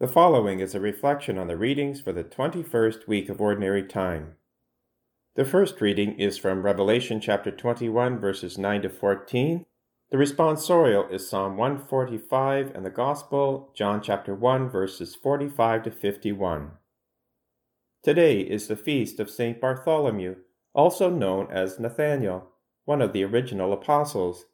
The 0.00 0.06
following 0.06 0.60
is 0.60 0.76
a 0.76 0.80
reflection 0.80 1.38
on 1.38 1.48
the 1.48 1.56
readings 1.56 2.00
for 2.00 2.12
the 2.12 2.22
21st 2.22 3.08
week 3.08 3.28
of 3.28 3.40
Ordinary 3.40 3.82
Time. 3.82 4.36
The 5.34 5.44
first 5.44 5.80
reading 5.80 6.16
is 6.20 6.38
from 6.38 6.62
Revelation 6.62 7.20
chapter 7.20 7.50
21, 7.50 8.20
verses 8.20 8.56
9 8.56 8.82
to 8.82 8.90
14. 8.90 9.66
The 10.12 10.16
responsorial 10.16 11.12
is 11.12 11.28
Psalm 11.28 11.56
145, 11.56 12.76
and 12.76 12.86
the 12.86 12.90
Gospel, 12.90 13.72
John 13.74 14.00
chapter 14.00 14.36
1, 14.36 14.70
verses 14.70 15.16
45 15.16 15.82
to 15.82 15.90
51. 15.90 16.70
Today 18.04 18.42
is 18.42 18.68
the 18.68 18.76
feast 18.76 19.18
of 19.18 19.28
St. 19.28 19.60
Bartholomew, 19.60 20.36
also 20.74 21.10
known 21.10 21.48
as 21.50 21.80
Nathanael, 21.80 22.52
one 22.84 23.02
of 23.02 23.12
the 23.12 23.24
original 23.24 23.72
apostles. 23.72 24.44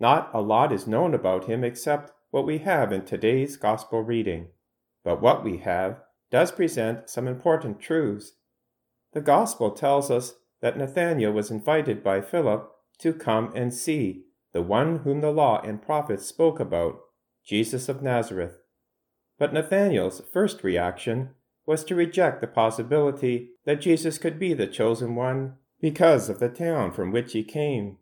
Not 0.00 0.30
a 0.32 0.40
lot 0.40 0.72
is 0.72 0.86
known 0.86 1.12
about 1.12 1.44
him 1.44 1.62
except 1.62 2.12
what 2.34 2.46
we 2.46 2.58
have 2.58 2.90
in 2.90 3.04
today's 3.04 3.56
Gospel 3.56 4.02
reading 4.02 4.48
but 5.04 5.22
what 5.22 5.44
we 5.44 5.58
have 5.58 6.00
does 6.32 6.50
present 6.50 7.08
some 7.08 7.28
important 7.28 7.78
truths. 7.78 8.32
The 9.12 9.20
Gospel 9.20 9.70
tells 9.70 10.10
us 10.10 10.34
that 10.60 10.76
Nathanael 10.76 11.30
was 11.30 11.52
invited 11.52 12.02
by 12.02 12.20
Philip 12.20 12.68
to 12.98 13.12
come 13.12 13.52
and 13.54 13.72
see 13.72 14.24
the 14.52 14.62
one 14.62 15.04
whom 15.04 15.20
the 15.20 15.30
law 15.30 15.60
and 15.60 15.80
prophets 15.80 16.26
spoke 16.26 16.58
about, 16.58 16.98
Jesus 17.46 17.88
of 17.88 18.02
Nazareth. 18.02 18.56
But 19.38 19.52
Nathanael's 19.52 20.20
first 20.32 20.64
reaction 20.64 21.30
was 21.66 21.84
to 21.84 21.94
reject 21.94 22.40
the 22.40 22.48
possibility 22.48 23.50
that 23.64 23.80
Jesus 23.80 24.18
could 24.18 24.40
be 24.40 24.54
the 24.54 24.66
chosen 24.66 25.14
one 25.14 25.54
because 25.80 26.28
of 26.28 26.40
the 26.40 26.48
town 26.48 26.90
from 26.90 27.12
which 27.12 27.32
he 27.32 27.44
came. 27.44 27.98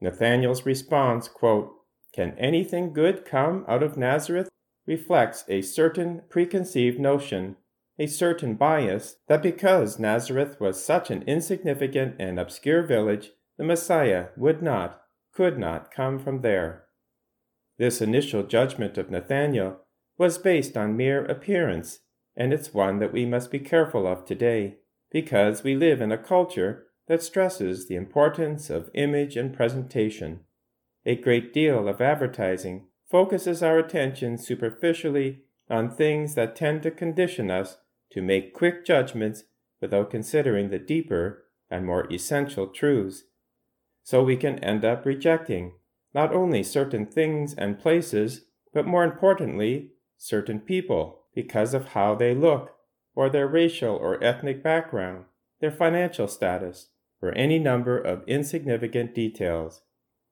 Nathanael's 0.00 0.64
response, 0.64 1.28
quote, 1.28 1.75
Can 2.16 2.32
anything 2.38 2.94
good 2.94 3.26
come 3.26 3.66
out 3.68 3.82
of 3.82 3.98
Nazareth? 3.98 4.48
reflects 4.86 5.44
a 5.48 5.60
certain 5.60 6.22
preconceived 6.30 6.98
notion, 6.98 7.56
a 7.98 8.06
certain 8.06 8.54
bias, 8.54 9.16
that 9.28 9.42
because 9.42 9.98
Nazareth 9.98 10.58
was 10.58 10.82
such 10.82 11.10
an 11.10 11.22
insignificant 11.26 12.16
and 12.18 12.40
obscure 12.40 12.82
village, 12.82 13.32
the 13.58 13.64
Messiah 13.64 14.28
would 14.34 14.62
not, 14.62 15.02
could 15.34 15.58
not 15.58 15.90
come 15.90 16.18
from 16.18 16.40
there. 16.40 16.84
This 17.78 18.00
initial 18.00 18.44
judgment 18.44 18.96
of 18.96 19.10
Nathanael 19.10 19.82
was 20.16 20.38
based 20.38 20.74
on 20.74 20.96
mere 20.96 21.22
appearance, 21.26 21.98
and 22.34 22.54
it's 22.54 22.72
one 22.72 22.98
that 23.00 23.12
we 23.12 23.26
must 23.26 23.50
be 23.50 23.58
careful 23.58 24.06
of 24.06 24.24
today, 24.24 24.76
because 25.10 25.62
we 25.62 25.74
live 25.74 26.00
in 26.00 26.12
a 26.12 26.18
culture 26.18 26.86
that 27.08 27.22
stresses 27.22 27.88
the 27.88 27.96
importance 27.96 28.70
of 28.70 28.90
image 28.94 29.36
and 29.36 29.54
presentation. 29.54 30.40
A 31.08 31.14
great 31.14 31.54
deal 31.54 31.86
of 31.86 32.00
advertising 32.00 32.88
focuses 33.08 33.62
our 33.62 33.78
attention 33.78 34.36
superficially 34.36 35.42
on 35.70 35.88
things 35.88 36.34
that 36.34 36.56
tend 36.56 36.82
to 36.82 36.90
condition 36.90 37.48
us 37.48 37.76
to 38.10 38.20
make 38.20 38.52
quick 38.52 38.84
judgments 38.84 39.44
without 39.80 40.10
considering 40.10 40.70
the 40.70 40.80
deeper 40.80 41.44
and 41.70 41.86
more 41.86 42.12
essential 42.12 42.66
truths. 42.66 43.22
So 44.02 44.24
we 44.24 44.36
can 44.36 44.58
end 44.64 44.84
up 44.84 45.06
rejecting 45.06 45.74
not 46.12 46.34
only 46.34 46.64
certain 46.64 47.06
things 47.06 47.54
and 47.54 47.78
places, 47.78 48.46
but 48.74 48.84
more 48.84 49.04
importantly, 49.04 49.92
certain 50.18 50.58
people 50.58 51.22
because 51.36 51.72
of 51.72 51.88
how 51.90 52.16
they 52.16 52.34
look, 52.34 52.74
or 53.14 53.30
their 53.30 53.46
racial 53.46 53.94
or 53.94 54.22
ethnic 54.24 54.60
background, 54.60 55.26
their 55.60 55.70
financial 55.70 56.26
status, 56.26 56.88
or 57.22 57.32
any 57.36 57.60
number 57.60 57.96
of 57.96 58.26
insignificant 58.26 59.14
details. 59.14 59.82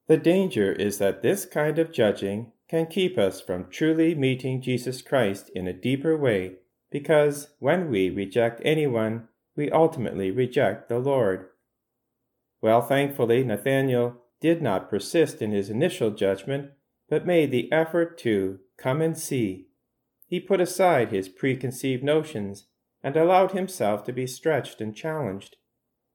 The 0.06 0.16
danger 0.18 0.72
is 0.72 0.98
that 0.98 1.22
this 1.22 1.46
kind 1.46 1.78
of 1.78 1.92
judging 1.92 2.52
can 2.68 2.86
keep 2.86 3.16
us 3.16 3.40
from 3.40 3.70
truly 3.70 4.14
meeting 4.14 4.60
Jesus 4.60 5.00
Christ 5.00 5.50
in 5.54 5.66
a 5.66 5.72
deeper 5.72 6.16
way, 6.16 6.56
because 6.90 7.48
when 7.58 7.88
we 7.88 8.10
reject 8.10 8.60
anyone, 8.64 9.28
we 9.56 9.70
ultimately 9.70 10.30
reject 10.30 10.88
the 10.88 10.98
Lord. 10.98 11.46
Well, 12.60 12.82
thankfully, 12.82 13.44
Nathanael 13.44 14.16
did 14.40 14.60
not 14.60 14.90
persist 14.90 15.40
in 15.40 15.52
his 15.52 15.70
initial 15.70 16.10
judgment, 16.10 16.72
but 17.08 17.26
made 17.26 17.50
the 17.50 17.70
effort 17.72 18.18
to 18.18 18.58
come 18.76 19.00
and 19.00 19.16
see. 19.16 19.68
He 20.26 20.40
put 20.40 20.60
aside 20.60 21.10
his 21.10 21.28
preconceived 21.28 22.02
notions 22.02 22.66
and 23.02 23.16
allowed 23.16 23.52
himself 23.52 24.04
to 24.04 24.12
be 24.12 24.26
stretched 24.26 24.80
and 24.80 24.94
challenged. 24.94 25.56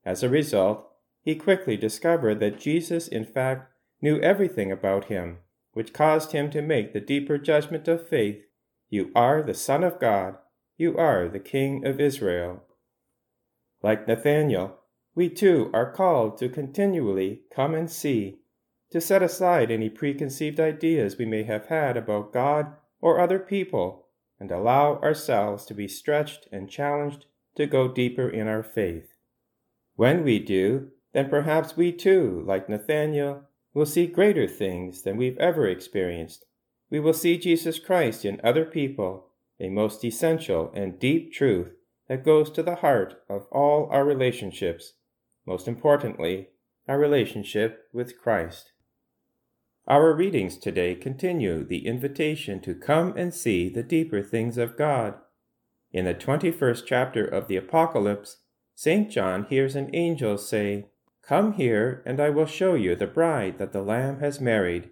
As 0.06 0.24
a 0.24 0.30
result, 0.30 0.88
he 1.22 1.36
quickly 1.36 1.78
discovered 1.78 2.40
that 2.40 2.60
Jesus, 2.60 3.08
in 3.08 3.26
fact, 3.26 3.72
knew 4.02 4.20
everything 4.20 4.72
about 4.72 5.06
him 5.06 5.40
which 5.74 5.94
caused 5.94 6.32
him 6.32 6.50
to 6.52 6.62
make 6.62 6.94
the 6.94 7.00
deeper 7.00 7.38
judgment 7.38 7.88
of 7.88 8.08
faith 8.08 8.44
You 8.90 9.12
are 9.16 9.44
the 9.44 9.54
Son 9.54 9.84
of 9.84 10.00
God, 10.00 10.38
you 10.78 10.98
are 10.98 11.28
the 11.28 11.40
King 11.40 11.86
of 11.86 12.00
Israel. 12.00 12.64
Like 13.84 14.08
Nathanael, 14.08 14.80
we 15.16 15.30
too 15.30 15.70
are 15.74 15.92
called 15.92 16.38
to 16.40 16.50
continually 16.50 17.44
come 17.54 17.76
and 17.76 17.90
see, 17.90 18.40
to 18.92 19.00
set 19.00 19.22
aside 19.22 19.70
any 19.70 19.90
preconceived 19.90 20.60
ideas 20.60 21.18
we 21.18 21.26
may 21.26 21.44
have 21.44 21.68
had 21.68 21.96
about 21.96 22.34
God 22.34 22.74
or 23.00 23.20
other 23.20 23.40
people, 23.40 24.08
and 24.40 24.52
allow 24.52 24.96
ourselves 25.02 25.66
to 25.66 25.74
be 25.74 25.88
stretched 25.88 26.48
and 26.52 26.70
challenged 26.70 27.26
to 27.56 27.68
go 27.68 27.88
deeper 27.88 28.30
in 28.30 28.48
our 28.48 28.64
faith. 28.64 29.14
When 29.96 30.24
we 30.24 30.40
do, 30.40 30.92
then 31.14 31.30
perhaps 31.30 31.78
we 31.78 31.92
too, 31.92 32.44
like 32.46 32.70
Nathanael, 32.70 33.49
will 33.80 33.86
see 33.86 34.06
greater 34.06 34.46
things 34.46 35.04
than 35.04 35.16
we've 35.16 35.38
ever 35.38 35.66
experienced. 35.66 36.44
We 36.90 37.00
will 37.00 37.14
see 37.14 37.38
Jesus 37.38 37.80
Christ 37.80 38.26
in 38.26 38.42
other 38.44 38.66
people, 38.66 39.28
a 39.58 39.70
most 39.70 40.04
essential 40.04 40.70
and 40.76 41.00
deep 41.00 41.32
truth 41.32 41.72
that 42.10 42.26
goes 42.26 42.52
to 42.52 42.62
the 42.62 42.76
heart 42.76 43.24
of 43.30 43.48
all 43.54 43.88
our 43.90 44.04
relationships, 44.04 44.96
most 45.48 45.66
importantly, 45.66 46.50
our 46.90 47.00
relationship 47.00 47.88
with 47.94 48.20
Christ. 48.20 48.74
Our 49.88 50.14
readings 50.14 50.58
today 50.58 50.94
continue 50.94 51.64
the 51.64 51.88
invitation 51.88 52.60
to 52.64 52.76
come 52.76 53.14
and 53.16 53.34
see 53.34 53.70
the 53.70 53.82
deeper 53.82 54.22
things 54.22 54.58
of 54.58 54.78
God. 54.78 55.14
In 55.94 56.04
the 56.04 56.14
21st 56.14 56.84
chapter 56.86 57.24
of 57.24 57.48
the 57.48 57.56
Apocalypse, 57.56 58.42
St. 58.76 59.10
John 59.10 59.46
hears 59.50 59.78
an 59.78 59.90
angel 59.94 60.38
say, 60.38 60.88
Come 61.30 61.54
here, 61.54 62.02
and 62.08 62.20
I 62.20 62.32
will 62.32 62.48
show 62.48 62.74
you 62.74 62.96
the 62.96 63.06
bride 63.06 63.60
that 63.60 63.72
the 63.72 63.84
Lamb 63.84 64.20
has 64.20 64.42
married. 64.42 64.90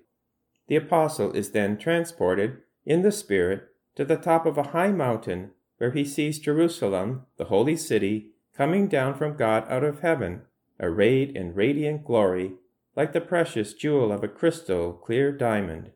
The 0.68 0.76
apostle 0.76 1.32
is 1.32 1.50
then 1.50 1.80
transported 1.80 2.58
in 2.86 3.02
the 3.02 3.12
Spirit 3.12 3.70
to 3.96 4.06
the 4.06 4.18
top 4.18 4.46
of 4.46 4.56
a 4.56 4.70
high 4.70 4.92
mountain 4.92 5.50
where 5.80 5.90
he 5.90 6.06
sees 6.06 6.38
Jerusalem, 6.38 7.26
the 7.38 7.46
holy 7.46 7.76
city, 7.76 8.34
coming 8.56 8.88
down 8.88 9.16
from 9.16 9.36
God 9.36 9.66
out 9.68 9.84
of 9.84 10.02
heaven, 10.02 10.44
arrayed 10.80 11.36
in 11.36 11.56
radiant 11.56 12.06
glory, 12.06 12.54
like 12.96 13.14
the 13.14 13.20
precious 13.20 13.74
jewel 13.74 14.12
of 14.12 14.24
a 14.24 14.28
crystal 14.28 14.94
clear 14.94 15.32
diamond. 15.32 15.90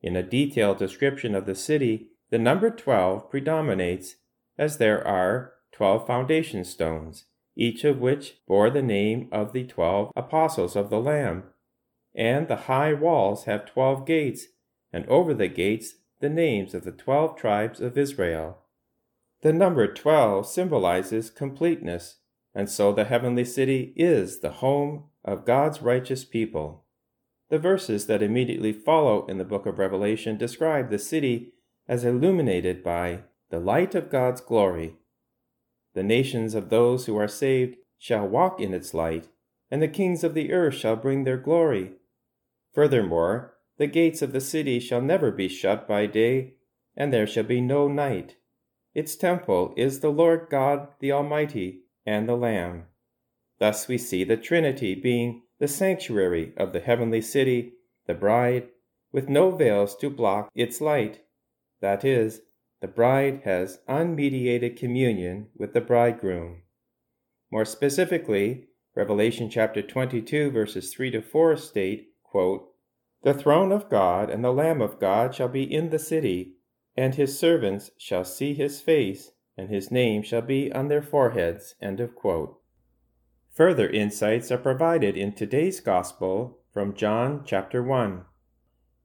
In 0.00 0.16
a 0.16 0.24
detailed 0.24 0.78
description 0.78 1.36
of 1.36 1.46
the 1.46 1.54
city, 1.54 2.08
the 2.30 2.38
number 2.38 2.68
twelve 2.68 3.30
predominates, 3.30 4.16
as 4.58 4.78
there 4.78 5.06
are 5.06 5.52
twelve 5.70 6.04
foundation 6.04 6.64
stones 6.64 7.26
each 7.56 7.84
of 7.84 7.98
which 7.98 8.36
bore 8.46 8.70
the 8.70 8.82
name 8.82 9.28
of 9.30 9.52
the 9.52 9.64
twelve 9.64 10.10
apostles 10.16 10.76
of 10.76 10.90
the 10.90 11.00
Lamb. 11.00 11.44
And 12.14 12.48
the 12.48 12.56
high 12.56 12.92
walls 12.92 13.44
have 13.44 13.66
twelve 13.66 14.06
gates, 14.06 14.46
and 14.92 15.06
over 15.06 15.34
the 15.34 15.48
gates 15.48 15.94
the 16.20 16.28
names 16.28 16.74
of 16.74 16.84
the 16.84 16.92
twelve 16.92 17.36
tribes 17.36 17.80
of 17.80 17.98
Israel. 17.98 18.58
The 19.42 19.52
number 19.52 19.92
twelve 19.92 20.46
symbolizes 20.46 21.30
completeness, 21.30 22.18
and 22.54 22.70
so 22.70 22.92
the 22.92 23.04
heavenly 23.04 23.44
city 23.44 23.92
is 23.96 24.40
the 24.40 24.52
home 24.52 25.04
of 25.24 25.44
God's 25.44 25.82
righteous 25.82 26.24
people. 26.24 26.84
The 27.48 27.58
verses 27.58 28.06
that 28.06 28.22
immediately 28.22 28.72
follow 28.72 29.26
in 29.26 29.38
the 29.38 29.44
book 29.44 29.66
of 29.66 29.78
Revelation 29.78 30.38
describe 30.38 30.90
the 30.90 30.98
city 30.98 31.52
as 31.88 32.04
illuminated 32.04 32.82
by 32.82 33.24
the 33.50 33.58
light 33.58 33.94
of 33.94 34.10
God's 34.10 34.40
glory 34.40 34.96
the 35.94 36.02
nations 36.02 36.54
of 36.54 36.70
those 36.70 37.06
who 37.06 37.16
are 37.16 37.28
saved 37.28 37.76
shall 37.98 38.26
walk 38.26 38.60
in 38.60 38.74
its 38.74 38.94
light, 38.94 39.28
and 39.70 39.80
the 39.80 39.88
kings 39.88 40.24
of 40.24 40.34
the 40.34 40.52
earth 40.52 40.74
shall 40.74 40.96
bring 40.96 41.24
their 41.24 41.36
glory. 41.36 41.92
Furthermore, 42.72 43.54
the 43.78 43.86
gates 43.86 44.22
of 44.22 44.32
the 44.32 44.40
city 44.40 44.78
shall 44.80 45.00
never 45.00 45.30
be 45.30 45.48
shut 45.48 45.88
by 45.88 46.06
day, 46.06 46.54
and 46.96 47.12
there 47.12 47.26
shall 47.26 47.44
be 47.44 47.60
no 47.60 47.88
night. 47.88 48.36
Its 48.94 49.16
temple 49.16 49.72
is 49.76 50.00
the 50.00 50.10
Lord 50.10 50.48
God 50.50 50.88
the 51.00 51.12
Almighty 51.12 51.84
and 52.04 52.28
the 52.28 52.36
Lamb. 52.36 52.84
Thus 53.58 53.88
we 53.88 53.96
see 53.96 54.24
the 54.24 54.36
Trinity 54.36 54.94
being 54.94 55.42
the 55.58 55.68
sanctuary 55.68 56.52
of 56.56 56.72
the 56.72 56.80
heavenly 56.80 57.20
city, 57.20 57.74
the 58.06 58.14
bride, 58.14 58.68
with 59.12 59.28
no 59.28 59.50
veils 59.50 59.96
to 59.96 60.10
block 60.10 60.50
its 60.54 60.80
light. 60.80 61.20
That 61.80 62.04
is, 62.04 62.42
the 62.82 62.88
bride 62.88 63.42
has 63.44 63.78
unmediated 63.88 64.76
communion 64.76 65.46
with 65.56 65.72
the 65.72 65.80
bridegroom. 65.80 66.60
More 67.50 67.64
specifically, 67.64 68.66
Revelation 68.96 69.48
chapter 69.48 69.82
22 69.82 70.50
verses 70.50 70.92
3 70.92 71.12
to 71.12 71.22
4 71.22 71.56
state, 71.56 72.08
quote, 72.24 72.68
The 73.22 73.34
throne 73.34 73.70
of 73.70 73.88
God 73.88 74.28
and 74.28 74.44
the 74.44 74.52
Lamb 74.52 74.82
of 74.82 74.98
God 74.98 75.32
shall 75.32 75.46
be 75.46 75.62
in 75.62 75.90
the 75.90 75.98
city, 76.00 76.56
and 76.96 77.14
his 77.14 77.38
servants 77.38 77.92
shall 77.98 78.24
see 78.24 78.52
his 78.52 78.80
face, 78.80 79.30
and 79.56 79.70
his 79.70 79.92
name 79.92 80.22
shall 80.22 80.42
be 80.42 80.72
on 80.72 80.88
their 80.88 81.02
foreheads. 81.02 81.76
End 81.80 82.00
of 82.00 82.16
quote. 82.16 82.58
Further 83.54 83.88
insights 83.88 84.50
are 84.50 84.58
provided 84.58 85.16
in 85.16 85.34
today's 85.34 85.78
Gospel 85.78 86.58
from 86.74 86.94
John 86.94 87.44
chapter 87.46 87.80
1. 87.80 88.24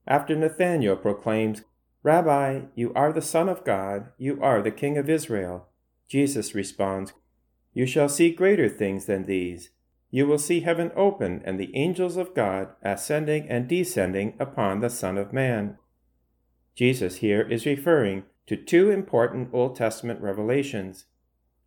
After 0.08 0.34
Nathanael 0.34 0.96
proclaims, 0.96 1.62
Rabbi, 2.08 2.62
you 2.74 2.90
are 2.94 3.12
the 3.12 3.20
Son 3.20 3.50
of 3.50 3.64
God, 3.64 4.06
you 4.16 4.42
are 4.42 4.62
the 4.62 4.70
King 4.70 4.96
of 4.96 5.10
Israel, 5.10 5.68
Jesus 6.08 6.54
responds, 6.54 7.12
You 7.74 7.84
shall 7.84 8.08
see 8.08 8.30
greater 8.30 8.66
things 8.66 9.04
than 9.04 9.26
these. 9.26 9.72
You 10.10 10.26
will 10.26 10.38
see 10.38 10.60
heaven 10.60 10.90
open 10.96 11.42
and 11.44 11.60
the 11.60 11.70
angels 11.76 12.16
of 12.16 12.32
God 12.32 12.68
ascending 12.80 13.46
and 13.50 13.68
descending 13.68 14.32
upon 14.40 14.80
the 14.80 14.88
Son 14.88 15.18
of 15.18 15.34
Man. 15.34 15.76
Jesus 16.74 17.16
here 17.16 17.42
is 17.42 17.66
referring 17.66 18.22
to 18.46 18.56
two 18.56 18.90
important 18.90 19.50
Old 19.52 19.76
Testament 19.76 20.22
revelations. 20.22 21.04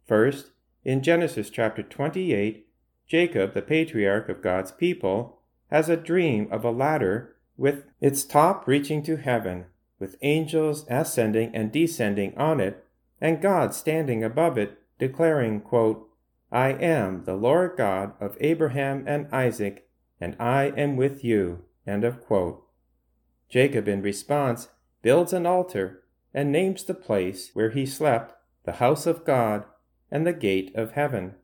First, 0.07 0.53
in 0.83 1.03
Genesis 1.03 1.51
chapter 1.51 1.83
28, 1.83 2.65
Jacob, 3.07 3.53
the 3.53 3.61
patriarch 3.61 4.27
of 4.27 4.41
God's 4.41 4.71
people, 4.71 5.43
has 5.69 5.87
a 5.87 5.95
dream 5.95 6.47
of 6.49 6.65
a 6.65 6.71
ladder 6.71 7.35
with 7.57 7.83
its 7.99 8.23
top 8.23 8.67
reaching 8.67 9.03
to 9.03 9.17
heaven, 9.17 9.65
with 10.01 10.17
angels 10.23 10.83
ascending 10.89 11.55
and 11.55 11.71
descending 11.71 12.35
on 12.37 12.59
it, 12.59 12.83
and 13.21 13.39
God 13.39 13.73
standing 13.73 14.23
above 14.23 14.57
it, 14.57 14.79
declaring, 14.97 15.61
quote, 15.61 16.09
I 16.51 16.69
am 16.69 17.23
the 17.23 17.35
Lord 17.35 17.77
God 17.77 18.13
of 18.19 18.35
Abraham 18.41 19.05
and 19.07 19.27
Isaac, 19.31 19.87
and 20.19 20.35
I 20.39 20.73
am 20.75 20.97
with 20.97 21.23
you. 21.23 21.63
Jacob, 23.47 23.87
in 23.87 24.01
response, 24.01 24.69
builds 25.01 25.33
an 25.33 25.45
altar 25.45 26.03
and 26.33 26.51
names 26.51 26.83
the 26.83 26.93
place 26.93 27.51
where 27.53 27.69
he 27.69 27.85
slept 27.85 28.33
the 28.65 28.73
house 28.73 29.05
of 29.05 29.23
God 29.23 29.65
and 30.09 30.25
the 30.25 30.33
gate 30.33 30.71
of 30.75 30.93
heaven. 30.93 31.35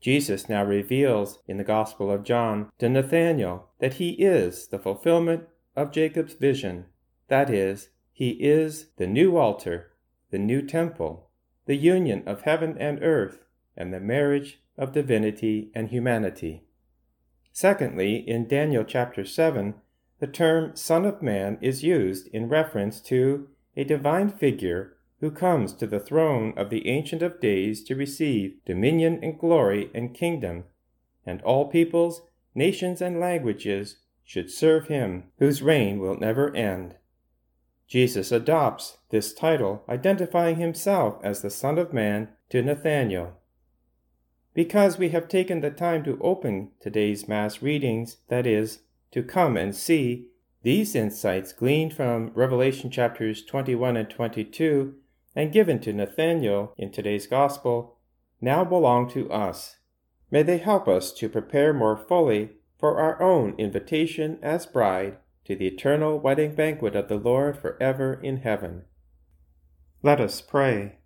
Jesus 0.00 0.48
now 0.48 0.64
reveals 0.64 1.38
in 1.46 1.56
the 1.56 1.64
Gospel 1.64 2.10
of 2.10 2.24
John 2.24 2.70
to 2.78 2.88
Nathanael 2.88 3.70
that 3.78 3.94
he 3.94 4.10
is 4.10 4.66
the 4.68 4.78
fulfillment 4.78 5.44
of 5.76 5.92
Jacob's 5.92 6.34
vision. 6.34 6.86
That 7.34 7.50
is, 7.50 7.88
he 8.12 8.30
is 8.30 8.90
the 8.96 9.08
new 9.08 9.36
altar, 9.36 9.90
the 10.30 10.38
new 10.38 10.62
temple, 10.62 11.30
the 11.66 11.74
union 11.74 12.22
of 12.26 12.42
heaven 12.42 12.76
and 12.78 13.02
earth, 13.02 13.40
and 13.76 13.92
the 13.92 13.98
marriage 13.98 14.60
of 14.78 14.92
divinity 14.92 15.72
and 15.74 15.88
humanity. 15.88 16.62
Secondly, 17.50 18.18
in 18.18 18.46
Daniel 18.46 18.84
chapter 18.84 19.24
7, 19.24 19.74
the 20.20 20.28
term 20.28 20.76
Son 20.76 21.04
of 21.04 21.22
Man 21.22 21.58
is 21.60 21.82
used 21.82 22.28
in 22.28 22.48
reference 22.48 23.00
to 23.00 23.48
a 23.76 23.82
divine 23.82 24.30
figure 24.30 24.96
who 25.18 25.32
comes 25.32 25.72
to 25.72 25.88
the 25.88 25.98
throne 25.98 26.54
of 26.56 26.70
the 26.70 26.86
Ancient 26.86 27.20
of 27.20 27.40
Days 27.40 27.82
to 27.82 27.96
receive 27.96 28.64
dominion 28.64 29.18
and 29.24 29.40
glory 29.40 29.90
and 29.92 30.14
kingdom, 30.14 30.66
and 31.26 31.42
all 31.42 31.66
peoples, 31.66 32.22
nations, 32.54 33.02
and 33.02 33.18
languages 33.18 33.96
should 34.22 34.52
serve 34.52 34.86
him, 34.86 35.24
whose 35.40 35.62
reign 35.62 35.98
will 35.98 36.16
never 36.16 36.54
end. 36.54 36.94
Jesus 37.86 38.32
adopts 38.32 38.98
this 39.10 39.32
title, 39.34 39.84
identifying 39.88 40.56
himself 40.56 41.18
as 41.22 41.42
the 41.42 41.50
Son 41.50 41.78
of 41.78 41.92
Man 41.92 42.28
to 42.50 42.62
Nathanael. 42.62 43.38
Because 44.54 44.98
we 44.98 45.10
have 45.10 45.28
taken 45.28 45.60
the 45.60 45.70
time 45.70 46.04
to 46.04 46.18
open 46.20 46.70
today's 46.80 47.28
Mass 47.28 47.60
readings, 47.60 48.18
that 48.28 48.46
is, 48.46 48.80
to 49.10 49.22
come 49.22 49.56
and 49.56 49.74
see 49.74 50.28
these 50.62 50.94
insights 50.94 51.52
gleaned 51.52 51.92
from 51.92 52.30
Revelation 52.34 52.90
chapters 52.90 53.44
21 53.44 53.96
and 53.96 54.08
22 54.08 54.94
and 55.36 55.52
given 55.52 55.78
to 55.80 55.92
Nathanael 55.92 56.72
in 56.78 56.90
today's 56.90 57.26
Gospel 57.26 57.98
now 58.40 58.64
belong 58.64 59.10
to 59.10 59.30
us. 59.30 59.76
May 60.30 60.42
they 60.42 60.58
help 60.58 60.88
us 60.88 61.12
to 61.14 61.28
prepare 61.28 61.72
more 61.72 61.96
fully 61.96 62.52
for 62.78 62.98
our 62.98 63.20
own 63.22 63.54
invitation 63.58 64.38
as 64.42 64.66
bride 64.66 65.16
to 65.44 65.54
the 65.54 65.66
eternal 65.66 66.18
wedding 66.18 66.54
banquet 66.54 66.96
of 66.96 67.08
the 67.08 67.16
Lord 67.16 67.58
forever 67.58 68.14
in 68.22 68.38
heaven. 68.38 68.84
Let 70.02 70.20
us 70.20 70.40
pray. 70.40 70.98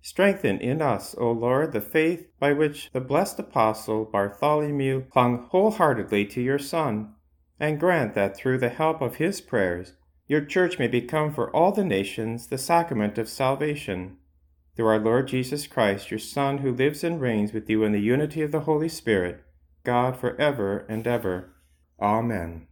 Strengthen 0.00 0.58
in 0.58 0.82
us, 0.82 1.14
O 1.16 1.30
Lord, 1.30 1.72
the 1.72 1.80
faith 1.80 2.26
by 2.40 2.52
which 2.52 2.90
the 2.92 3.00
blessed 3.00 3.38
apostle 3.38 4.04
Bartholomew 4.04 5.04
clung 5.10 5.46
wholeheartedly 5.50 6.26
to 6.26 6.40
your 6.40 6.58
Son, 6.58 7.14
and 7.60 7.78
grant 7.78 8.14
that 8.14 8.36
through 8.36 8.58
the 8.58 8.68
help 8.68 9.00
of 9.00 9.16
his 9.16 9.40
prayers, 9.40 9.92
your 10.26 10.44
church 10.44 10.78
may 10.78 10.88
become 10.88 11.32
for 11.32 11.54
all 11.54 11.72
the 11.72 11.84
nations 11.84 12.48
the 12.48 12.58
sacrament 12.58 13.16
of 13.18 13.28
salvation. 13.28 14.16
Through 14.74 14.86
our 14.86 14.98
Lord 14.98 15.28
Jesus 15.28 15.66
Christ, 15.66 16.10
your 16.10 16.18
Son, 16.18 16.58
who 16.58 16.72
lives 16.72 17.04
and 17.04 17.20
reigns 17.20 17.52
with 17.52 17.68
you 17.68 17.84
in 17.84 17.92
the 17.92 18.00
unity 18.00 18.42
of 18.42 18.50
the 18.50 18.60
Holy 18.60 18.88
Spirit, 18.88 19.44
God 19.84 20.16
for 20.16 20.40
ever 20.40 20.86
and 20.88 21.06
ever. 21.06 21.54
Amen. 22.00 22.66